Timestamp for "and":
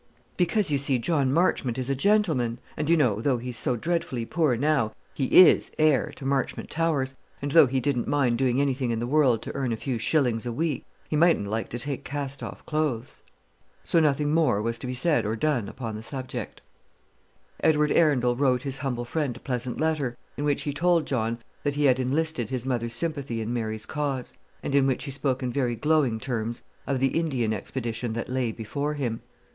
2.75-2.89, 7.39-7.51, 24.63-24.73